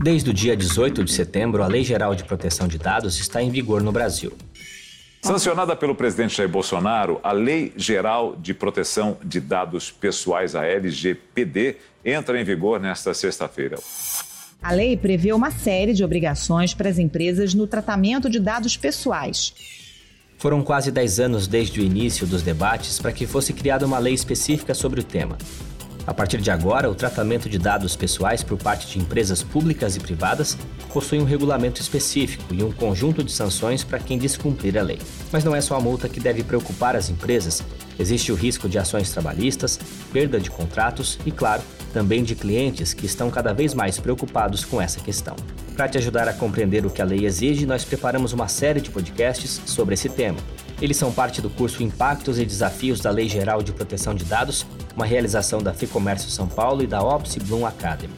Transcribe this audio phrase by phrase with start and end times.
[0.00, 3.50] Desde o dia 18 de setembro, a Lei Geral de Proteção de Dados está em
[3.50, 4.32] vigor no Brasil.
[5.20, 11.78] Sancionada pelo presidente Jair Bolsonaro, a Lei Geral de Proteção de Dados Pessoais, a LGPD,
[12.04, 13.76] entra em vigor nesta sexta-feira.
[14.62, 19.52] A lei prevê uma série de obrigações para as empresas no tratamento de dados pessoais.
[20.38, 24.14] Foram quase 10 anos desde o início dos debates para que fosse criada uma lei
[24.14, 25.36] específica sobre o tema.
[26.08, 30.00] A partir de agora, o tratamento de dados pessoais por parte de empresas públicas e
[30.00, 30.56] privadas
[30.90, 34.98] possui um regulamento específico e um conjunto de sanções para quem descumprir a lei.
[35.30, 37.62] Mas não é só a multa que deve preocupar as empresas,
[37.98, 39.78] existe o risco de ações trabalhistas,
[40.10, 41.62] perda de contratos e, claro,
[41.92, 45.36] também de clientes que estão cada vez mais preocupados com essa questão.
[45.76, 48.90] Para te ajudar a compreender o que a lei exige, nós preparamos uma série de
[48.90, 50.38] podcasts sobre esse tema.
[50.80, 54.64] Eles são parte do curso Impactos e Desafios da Lei Geral de Proteção de Dados,
[54.94, 58.14] uma realização da FIComércio São Paulo e da Opsi Bloom Academy.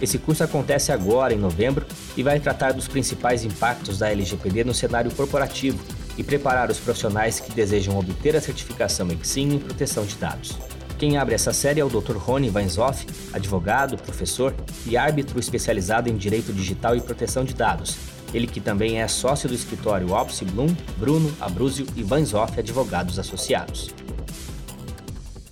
[0.00, 1.84] Esse curso acontece agora, em novembro,
[2.16, 5.78] e vai tratar dos principais impactos da LGPD no cenário corporativo
[6.16, 10.56] e preparar os profissionais que desejam obter a certificação EXIM em proteção de dados.
[10.98, 12.16] Quem abre essa série é o Dr.
[12.16, 14.54] Rony Weinzoff, advogado, professor
[14.86, 18.17] e árbitro especializado em direito digital e proteção de dados.
[18.32, 23.94] Ele que também é sócio do escritório Opsi Bloom, Bruno, Abruzio e Weinzoff Advogados Associados.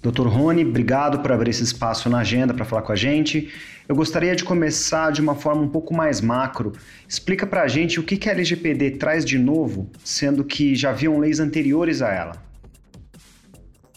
[0.03, 0.29] Dr.
[0.29, 3.53] Rony, obrigado por abrir esse espaço na agenda para falar com a gente.
[3.89, 6.73] Eu gostaria de começar de uma forma um pouco mais macro.
[7.09, 11.19] Explica para a gente o que a LGPD traz de novo, sendo que já haviam
[11.19, 12.47] leis anteriores a ela.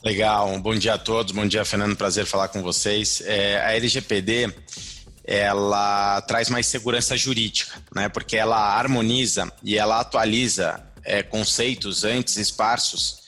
[0.04, 3.22] Legal, bom dia a todos, bom dia Fernando, prazer falar com vocês.
[3.26, 4.54] É, a LGPD
[5.32, 8.10] ela traz mais segurança jurídica, né?
[8.10, 13.20] Porque ela harmoniza e ela atualiza é, conceitos antes esparsos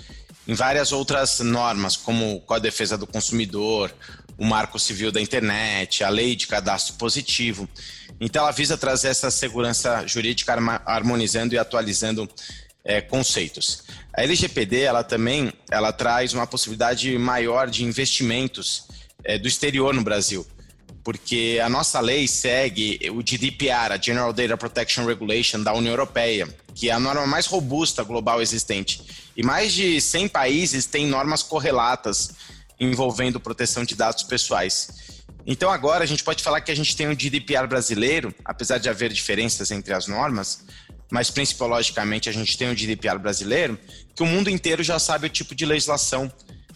[0.48, 3.94] em várias outras normas, como a defesa do consumidor,
[4.36, 7.70] o Marco Civil da Internet, a Lei de Cadastro Positivo.
[8.20, 12.28] Então, ela visa trazer essa segurança jurídica harmonizando e atualizando
[12.84, 13.84] é, conceitos.
[14.12, 18.88] A LGPD ela também ela traz uma possibilidade maior de investimentos
[19.24, 20.48] é, do exterior no Brasil,
[21.04, 26.48] porque a nossa lei segue o GDPR, a General Data Protection Regulation da União Europeia,
[26.76, 29.02] que é a norma mais robusta global existente.
[29.36, 32.32] E mais de 100 países têm normas correlatas
[32.80, 34.90] envolvendo proteção de dados pessoais.
[35.46, 38.90] Então agora a gente pode falar que a gente tem um GDPR brasileiro, apesar de
[38.90, 40.64] haver diferenças entre as normas,
[41.12, 43.78] mas principalogicamente a gente tem um GDPR brasileiro,
[44.16, 46.32] que o mundo inteiro já sabe o tipo de legislação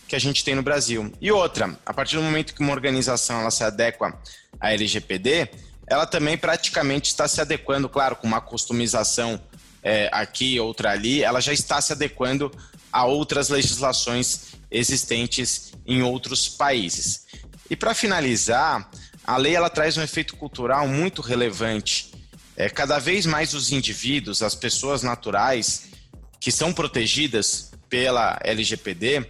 [0.08, 1.12] que a gente tem no Brasil.
[1.20, 4.18] E outra, a partir do momento que uma organização ela se adequa
[4.60, 5.50] à LGPD,
[5.88, 9.40] ela também praticamente está se adequando, claro, com uma customização
[9.84, 12.52] é, aqui, outra ali, ela já está se adequando
[12.92, 17.26] a outras legislações existentes em outros países.
[17.70, 18.90] E para finalizar,
[19.24, 22.12] a lei ela traz um efeito cultural muito relevante
[22.56, 25.90] é, cada vez mais os indivíduos, as pessoas naturais
[26.40, 29.26] que são protegidas pela LGPD,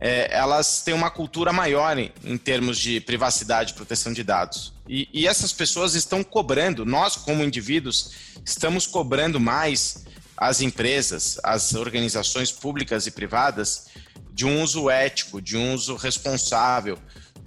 [0.00, 4.72] é, elas têm uma cultura maior em, em, termos de privacidade e proteção de dados.
[4.88, 8.12] E, e essas pessoas estão cobrando, nós como indivíduos,
[8.44, 10.04] estamos cobrando mais
[10.36, 13.88] as empresas, as organizações públicas e privadas
[14.32, 16.96] de um uso ético, de um uso responsável,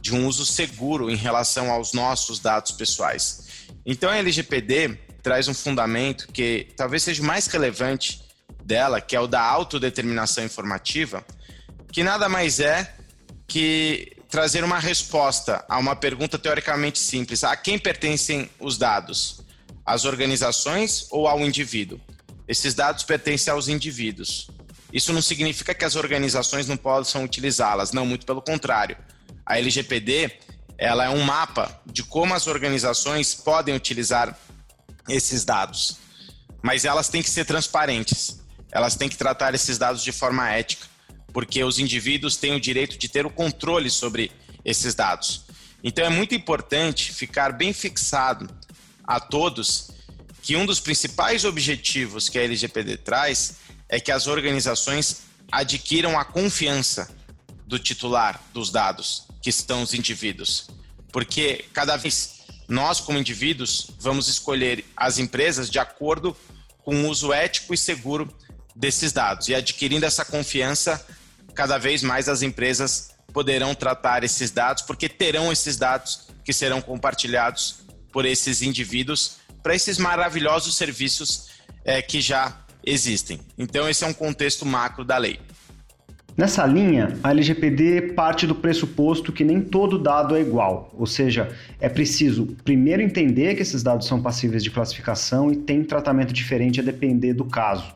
[0.01, 3.47] de um uso seguro em relação aos nossos dados pessoais.
[3.85, 8.21] Então a LGPD traz um fundamento que talvez seja o mais relevante
[8.63, 11.25] dela, que é o da autodeterminação informativa,
[11.91, 12.93] que nada mais é
[13.47, 19.41] que trazer uma resposta a uma pergunta teoricamente simples: a quem pertencem os dados?
[19.85, 21.99] Às organizações ou ao indivíduo?
[22.47, 24.47] Esses dados pertencem aos indivíduos.
[24.93, 28.97] Isso não significa que as organizações não possam utilizá-las, não, muito pelo contrário.
[29.45, 30.37] A LGPD
[30.81, 34.35] ela é um mapa de como as organizações podem utilizar
[35.07, 35.97] esses dados.
[36.61, 38.41] Mas elas têm que ser transparentes.
[38.71, 40.87] Elas têm que tratar esses dados de forma ética,
[41.33, 44.31] porque os indivíduos têm o direito de ter o controle sobre
[44.63, 45.45] esses dados.
[45.83, 48.49] Então é muito importante ficar bem fixado
[49.03, 49.91] a todos
[50.41, 53.57] que um dos principais objetivos que a LGPD traz
[53.87, 57.13] é que as organizações adquiram a confiança
[57.65, 60.69] do titular dos dados, que estão os indivíduos.
[61.11, 66.35] Porque cada vez nós, como indivíduos, vamos escolher as empresas de acordo
[66.83, 68.33] com o uso ético e seguro
[68.75, 69.49] desses dados.
[69.49, 71.05] E adquirindo essa confiança,
[71.53, 76.81] cada vez mais as empresas poderão tratar esses dados, porque terão esses dados que serão
[76.81, 77.81] compartilhados
[78.11, 81.49] por esses indivíduos para esses maravilhosos serviços
[81.85, 83.39] é, que já existem.
[83.57, 85.39] Então, esse é um contexto macro da lei.
[86.35, 91.55] Nessa linha, a LGPD parte do pressuposto que nem todo dado é igual, ou seja,
[91.79, 96.79] é preciso primeiro entender que esses dados são passíveis de classificação e têm tratamento diferente
[96.79, 97.93] a depender do caso.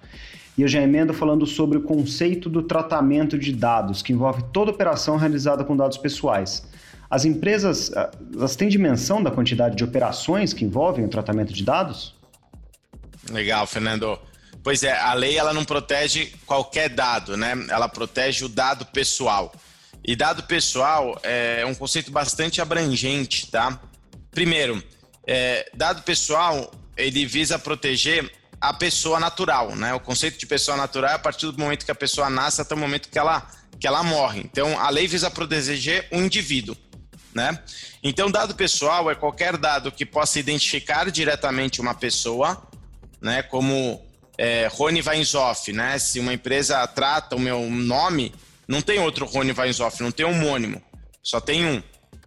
[0.58, 4.72] E eu já emendo falando sobre o conceito do tratamento de dados, que envolve toda
[4.72, 6.66] operação realizada com dados pessoais.
[7.10, 7.92] As empresas
[8.34, 12.16] elas têm dimensão da quantidade de operações que envolvem o tratamento de dados?
[13.30, 14.18] Legal, Fernando.
[14.64, 17.54] Pois é, a lei ela não protege qualquer dado, né?
[17.70, 19.54] Ela protege o dado pessoal.
[20.04, 23.80] E dado pessoal é um conceito bastante abrangente, tá?
[24.32, 24.84] Primeiro,
[25.28, 29.94] é, dado pessoal ele visa proteger a pessoa natural, né?
[29.94, 32.74] O conceito de pessoa natural é a partir do momento que a pessoa nasce até
[32.74, 33.50] o momento que ela,
[33.80, 34.42] que ela morre.
[34.42, 36.76] Então, a lei visa proteger o indivíduo,
[37.34, 37.60] né?
[38.04, 42.68] Então, dado pessoal é qualquer dado que possa identificar diretamente uma pessoa,
[43.22, 43.44] né?
[43.44, 44.02] Como
[44.38, 45.98] é, Rony Weinzoff, né?
[45.98, 48.34] Se uma empresa trata o meu nome,
[48.68, 50.82] não tem outro Rony Weinzoff, não tem homônimo,
[51.22, 51.84] só tem um,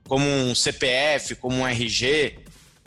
[0.06, 2.38] como um CPF, como um RG,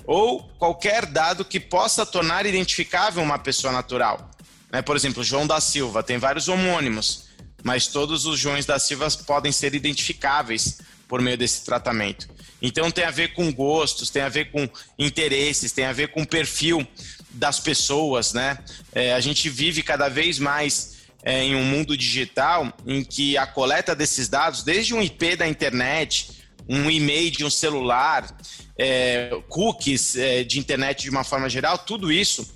[0.06, 4.32] ou qualquer dado que possa tornar identificável uma pessoa natural.
[4.72, 4.82] Né?
[4.82, 7.26] Por exemplo, João da Silva tem vários homônimos,
[7.64, 12.30] mas todos os Joões da Silva podem ser identificáveis por meio desse tratamento.
[12.62, 16.24] Então tem a ver com gostos, tem a ver com interesses, tem a ver com
[16.24, 16.88] perfil
[17.32, 18.58] das pessoas, né?
[18.94, 23.46] É, a gente vive cada vez mais é, em um mundo digital em que a
[23.46, 26.41] coleta desses dados, desde um IP da internet,
[26.72, 28.34] um e-mail de um celular,
[28.80, 32.50] é, cookies é, de internet de uma forma geral, tudo isso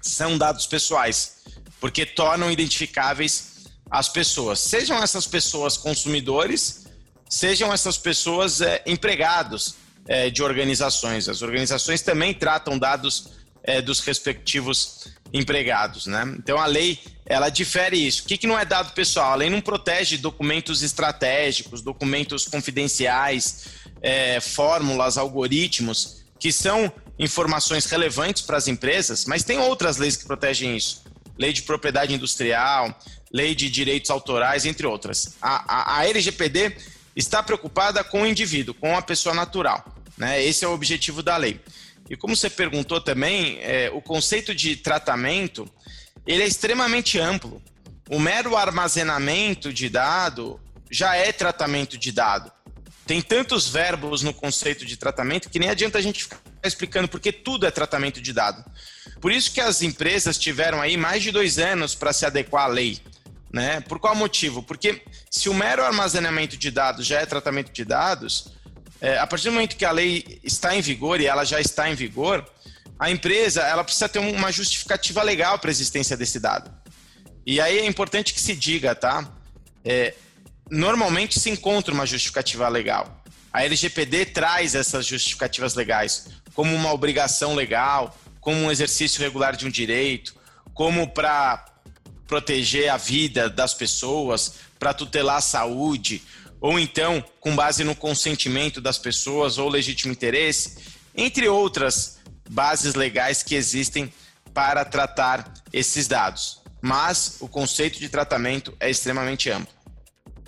[0.00, 1.38] são dados pessoais,
[1.80, 4.60] porque tornam identificáveis as pessoas.
[4.60, 6.86] Sejam essas pessoas consumidores,
[7.28, 9.74] sejam essas pessoas é, empregados
[10.06, 11.28] é, de organizações.
[11.28, 13.30] As organizações também tratam dados
[13.64, 16.34] é, dos respectivos empregados, né?
[16.38, 18.22] Então a lei ela difere isso.
[18.22, 19.32] O que, que não é dado pessoal?
[19.32, 23.66] A lei não protege documentos estratégicos, documentos confidenciais,
[24.00, 30.24] é, fórmulas, algoritmos, que são informações relevantes para as empresas, mas tem outras leis que
[30.24, 31.02] protegem isso.
[31.36, 32.96] Lei de propriedade industrial,
[33.32, 35.36] lei de direitos autorais, entre outras.
[35.42, 36.76] A, a, a LGPD
[37.14, 39.84] está preocupada com o indivíduo, com a pessoa natural.
[40.16, 40.42] Né?
[40.42, 41.60] Esse é o objetivo da lei.
[42.08, 45.70] E como você perguntou também, é, o conceito de tratamento
[46.26, 47.62] ele é extremamente amplo.
[48.10, 50.60] O mero armazenamento de dado
[50.90, 52.52] já é tratamento de dado.
[53.06, 57.32] Tem tantos verbos no conceito de tratamento que nem adianta a gente ficar explicando porque
[57.32, 58.62] tudo é tratamento de dado.
[59.20, 62.68] Por isso que as empresas tiveram aí mais de dois anos para se adequar à
[62.68, 63.00] lei.
[63.50, 63.80] Né?
[63.80, 64.62] Por qual motivo?
[64.62, 68.52] Porque se o mero armazenamento de dados já é tratamento de dados,
[69.00, 71.90] é, a partir do momento que a lei está em vigor e ela já está
[71.90, 72.44] em vigor,
[72.98, 76.70] a empresa ela precisa ter uma justificativa legal para a existência desse dado.
[77.46, 79.26] E aí é importante que se diga, tá?
[79.84, 80.14] É,
[80.68, 83.22] normalmente se encontra uma justificativa legal.
[83.52, 89.64] A LGPD traz essas justificativas legais como uma obrigação legal, como um exercício regular de
[89.64, 90.34] um direito,
[90.74, 91.64] como para
[92.26, 96.22] proteger a vida das pessoas, para tutelar a saúde,
[96.60, 100.78] ou então com base no consentimento das pessoas ou legítimo interesse,
[101.14, 102.18] entre outras
[102.48, 104.12] bases legais que existem
[104.52, 106.60] para tratar esses dados.
[106.80, 109.72] Mas o conceito de tratamento é extremamente amplo.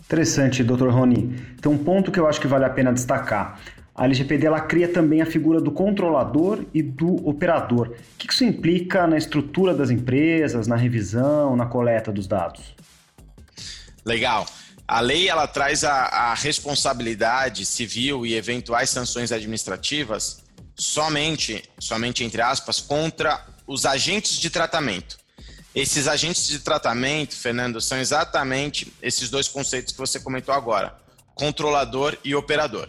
[0.01, 0.89] Interessante, Dr.
[0.89, 1.37] Rony.
[1.61, 3.61] Tem um ponto que eu acho que vale a pena destacar.
[3.95, 7.89] A LGPD ela cria também a figura do controlador e do operador.
[7.89, 12.75] O que isso implica na estrutura das empresas, na revisão, na coleta dos dados?
[14.05, 14.47] Legal.
[14.91, 20.43] A lei ela traz a, a responsabilidade civil e eventuais sanções administrativas
[20.75, 25.17] somente, somente entre aspas, contra os agentes de tratamento.
[25.73, 30.99] Esses agentes de tratamento, Fernando, são exatamente esses dois conceitos que você comentou agora:
[31.37, 32.89] controlador e operador.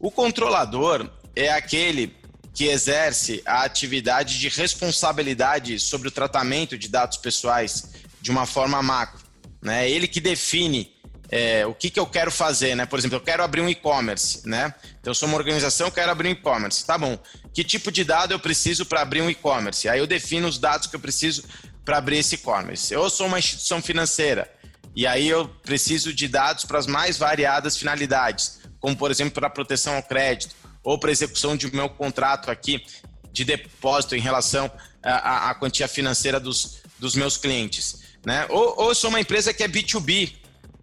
[0.00, 2.16] O controlador é aquele
[2.54, 7.90] que exerce a atividade de responsabilidade sobre o tratamento de dados pessoais
[8.22, 9.26] de uma forma macro.
[9.60, 9.90] Né?
[9.90, 10.95] Ele que define
[11.30, 12.86] é, o que, que eu quero fazer, né?
[12.86, 14.72] Por exemplo, eu quero abrir um e-commerce, né?
[15.00, 16.84] Então, eu sou uma organização, quero abrir um e-commerce.
[16.84, 17.18] Tá bom.
[17.52, 19.88] Que tipo de dado eu preciso para abrir um e-commerce?
[19.88, 21.44] Aí eu defino os dados que eu preciso
[21.84, 22.92] para abrir esse e-commerce.
[22.92, 24.50] Eu sou uma instituição financeira
[24.94, 29.50] e aí eu preciso de dados para as mais variadas finalidades, como, por exemplo, para
[29.50, 32.84] proteção ao crédito ou para execução de meu contrato aqui
[33.32, 34.70] de depósito em relação
[35.02, 38.02] à, à quantia financeira dos, dos meus clientes.
[38.24, 38.46] Né?
[38.48, 40.34] Ou, ou sou uma empresa que é B2B,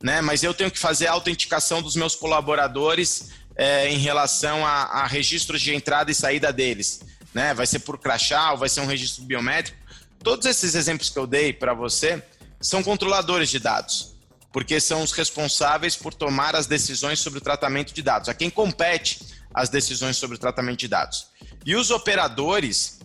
[0.03, 0.19] né?
[0.19, 5.07] Mas eu tenho que fazer a autenticação dos meus colaboradores é, em relação a, a,
[5.07, 7.00] registros de entrada e saída deles,
[7.33, 7.53] né?
[7.53, 9.77] Vai ser por crachá ou vai ser um registro biométrico.
[10.22, 12.22] Todos esses exemplos que eu dei para você
[12.60, 14.12] são controladores de dados.
[14.51, 18.51] porque são os responsáveis por tomar as decisões sobre o tratamento de dados, a quem
[18.51, 19.19] compete
[19.51, 21.25] as decisões sobre o tratamento de dados.
[21.65, 23.00] E os operadores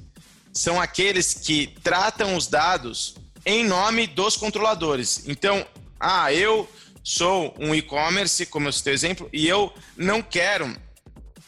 [0.53, 3.15] são aqueles que tratam os dados
[3.47, 5.23] em nome dos controladores.
[5.27, 5.67] Então,
[5.99, 6.69] ah, eu
[7.09, 10.77] sou um e-commerce, como eu citei o exemplo, e eu não quero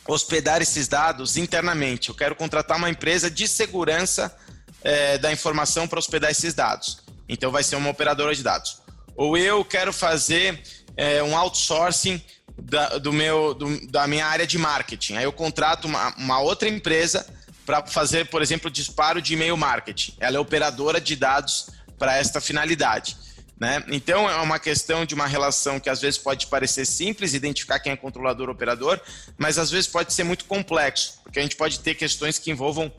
[0.09, 2.09] hospedar esses dados internamente.
[2.09, 4.35] Eu quero contratar uma empresa de segurança
[4.83, 7.01] é, da informação para hospedar esses dados.
[7.29, 8.81] Então, vai ser uma operadora de dados.
[9.15, 10.63] Ou eu quero fazer
[10.97, 12.25] é, um outsourcing
[12.59, 15.17] da, do meu, do, da minha área de marketing.
[15.17, 17.27] Aí eu contrato uma, uma outra empresa
[17.67, 20.17] para fazer, por exemplo, disparo de e-mail marketing.
[20.21, 23.15] Ela é operadora de dados para esta finalidade.
[23.61, 23.85] Né?
[23.89, 27.93] Então, é uma questão de uma relação que às vezes pode parecer simples, identificar quem
[27.93, 28.99] é controlador ou operador,
[29.37, 32.91] mas às vezes pode ser muito complexo, porque a gente pode ter questões que envolvam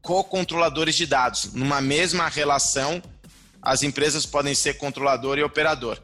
[0.00, 1.52] co-controladores de dados.
[1.52, 3.02] Numa mesma relação,
[3.60, 6.00] as empresas podem ser controlador e operador.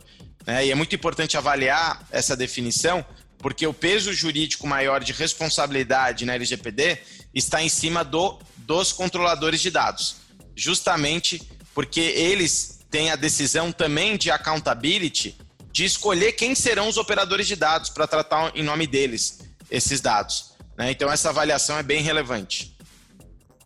[0.46, 0.66] Né?
[0.66, 3.02] E é muito importante avaliar essa definição,
[3.38, 6.98] porque o peso jurídico maior de responsabilidade na LGPD
[7.32, 10.16] está em cima do, dos controladores de dados,
[10.54, 11.40] justamente
[11.74, 15.34] porque eles têm a decisão também de accountability
[15.72, 20.52] de escolher quem serão os operadores de dados para tratar em nome deles esses dados.
[20.76, 20.90] Né?
[20.90, 22.76] Então, essa avaliação é bem relevante.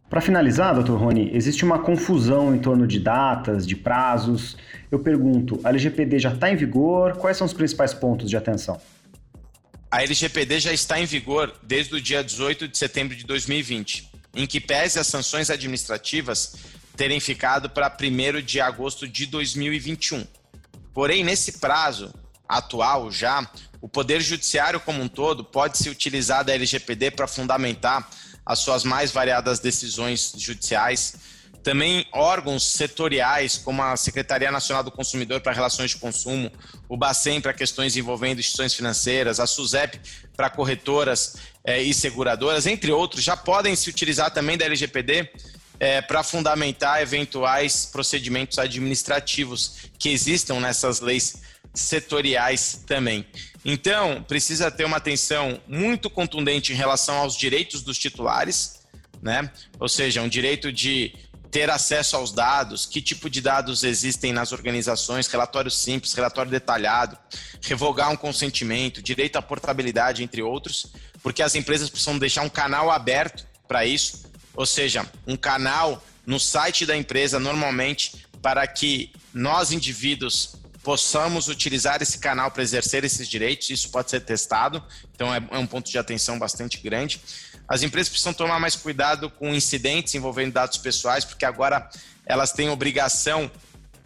[0.08, 4.56] Para finalizar, doutor Rony, existe uma confusão em torno de datas, de prazos.
[4.88, 7.16] Eu pergunto, a LGPD já está em vigor?
[7.16, 8.80] Quais são os principais pontos de atenção?
[9.90, 14.46] A LGPD já está em vigor desde o dia 18 de setembro de 2020, em
[14.46, 16.54] que pese as sanções administrativas
[16.96, 20.26] terem ficado para 1 de agosto de 2021.
[20.94, 22.12] Porém, nesse prazo
[22.48, 23.48] atual já,
[23.80, 28.08] o Poder Judiciário como um todo pode se utilizar da LGPD para fundamentar
[28.44, 31.16] as suas mais variadas decisões judiciais.
[31.62, 36.50] Também órgãos setoriais, como a Secretaria Nacional do Consumidor para Relações de Consumo,
[36.88, 40.00] o Bacen para questões envolvendo instituições financeiras, a SUSEP
[40.36, 45.28] para corretoras eh, e seguradoras, entre outros, já podem se utilizar também da LGPD
[45.78, 51.42] é, para fundamentar eventuais procedimentos administrativos que existam nessas leis
[51.74, 53.26] setoriais também.
[53.64, 58.80] Então, precisa ter uma atenção muito contundente em relação aos direitos dos titulares,
[59.20, 59.50] né?
[59.78, 61.12] Ou seja, um direito de
[61.50, 67.16] ter acesso aos dados, que tipo de dados existem nas organizações, relatório simples, relatório detalhado,
[67.62, 70.86] revogar um consentimento, direito à portabilidade, entre outros,
[71.22, 74.25] porque as empresas precisam deixar um canal aberto para isso,
[74.56, 82.00] ou seja, um canal no site da empresa normalmente para que nós indivíduos possamos utilizar
[82.00, 84.82] esse canal para exercer esses direitos, isso pode ser testado,
[85.14, 87.20] então é, é um ponto de atenção bastante grande.
[87.68, 91.90] As empresas precisam tomar mais cuidado com incidentes envolvendo dados pessoais, porque agora
[92.24, 93.50] elas têm obrigação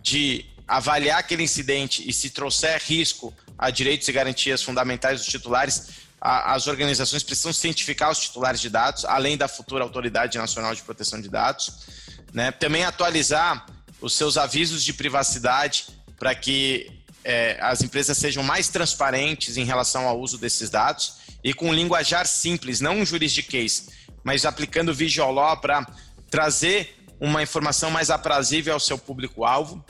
[0.03, 5.89] de avaliar aquele incidente e se trouxer risco a direitos e garantias fundamentais dos titulares,
[6.21, 10.83] a, as organizações precisam cientificar os titulares de dados, além da futura Autoridade Nacional de
[10.83, 11.87] Proteção de Dados.
[12.33, 12.51] Né?
[12.53, 13.67] Também atualizar
[14.01, 15.87] os seus avisos de privacidade
[16.19, 16.91] para que
[17.25, 21.75] é, as empresas sejam mais transparentes em relação ao uso desses dados e com um
[21.75, 23.89] linguajar simples, não um juridiquês,
[24.23, 25.87] mas aplicando visual law para
[26.31, 29.85] trazer uma informação mais aprazível ao seu público-alvo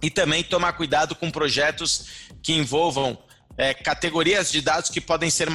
[0.00, 2.06] e também tomar cuidado com projetos
[2.42, 3.18] que envolvam
[3.56, 5.48] é, categorias de dados que podem ser,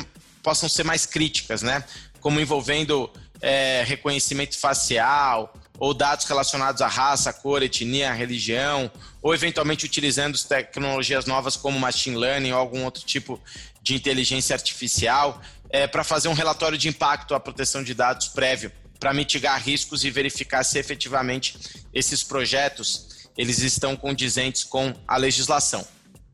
[0.44, 1.84] possam ser mais críticas, né?
[2.20, 3.10] Como envolvendo
[3.42, 11.26] é, reconhecimento facial ou dados relacionados à raça, cor, etnia, religião, ou eventualmente utilizando tecnologias
[11.26, 13.40] novas como machine learning ou algum outro tipo
[13.82, 15.40] de inteligência artificial,
[15.70, 20.04] é, para fazer um relatório de impacto à proteção de dados prévio, para mitigar riscos
[20.04, 21.56] e verificar se efetivamente
[21.94, 25.88] esses projetos eles estão condizentes com a legislação.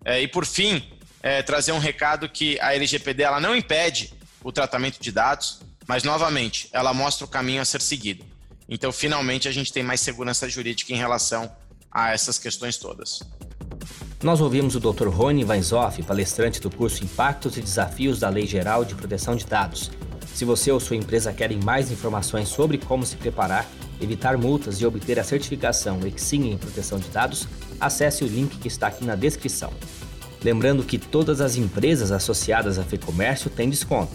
[0.06, 0.82] É, e por fim,
[1.24, 4.14] é, trazer um recado que a LGPD ela não impede
[4.44, 8.26] o tratamento de dados, mas novamente ela mostra o caminho a ser seguido.
[8.68, 11.50] Então, finalmente, a gente tem mais segurança jurídica em relação
[11.90, 13.22] a essas questões todas.
[14.22, 15.08] Nós ouvimos o Dr.
[15.08, 19.92] Rony Weinzoff, palestrante do curso Impactos e Desafios da Lei Geral de Proteção de Dados.
[20.34, 23.68] Se você ou sua empresa querem mais informações sobre como se preparar,
[24.02, 27.48] evitar multas e obter a certificação Exim em proteção de dados,
[27.80, 29.72] acesse o link que está aqui na descrição.
[30.44, 34.12] Lembrando que todas as empresas associadas a FEComércio têm desconto.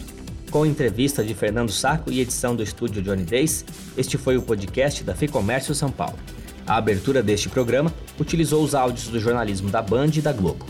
[0.51, 3.65] Com entrevista de Fernando Saco e edição do estúdio Johnny Days,
[3.97, 6.17] este foi o podcast da FEComércio São Paulo.
[6.65, 10.65] A abertura deste programa utilizou os áudios do jornalismo da Band e da Globo.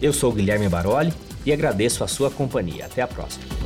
[0.00, 1.12] Eu sou Guilherme Baroli
[1.44, 2.86] e agradeço a sua companhia.
[2.86, 3.61] Até a próxima.